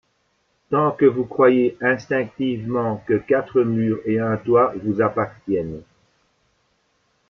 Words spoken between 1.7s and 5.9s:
instinctivement que quatre murs et un toit vous appartiennent.